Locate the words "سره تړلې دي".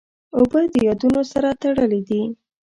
1.31-2.21